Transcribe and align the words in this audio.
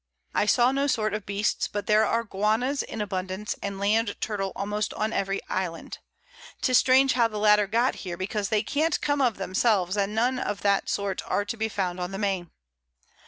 I 0.33 0.47
saw 0.47 0.71
no 0.71 0.87
sort 0.87 1.13
of 1.13 1.27
Beasts; 1.27 1.67
but 1.67 1.85
there 1.85 2.03
are 2.07 2.23
Guanas 2.23 2.81
in 2.81 3.01
abundance, 3.01 3.53
and 3.61 3.77
Land 3.77 4.19
Turtle 4.19 4.51
almost 4.55 4.95
on 4.95 5.13
every 5.13 5.43
Island: 5.47 5.99
'Tis 6.63 6.79
strange 6.79 7.13
how 7.13 7.27
the 7.27 7.37
latter 7.37 7.67
got 7.67 7.97
here, 7.97 8.17
because 8.17 8.49
they 8.49 8.63
can't 8.63 8.99
come 8.99 9.21
of 9.21 9.37
themselves, 9.37 9.95
and 9.95 10.15
none 10.15 10.39
of 10.39 10.61
that 10.63 10.89
sort 10.89 11.21
are 11.27 11.45
to 11.45 11.55
be 11.55 11.69
found 11.69 11.99
on 11.99 12.09
the 12.09 12.17
Main. 12.17 12.49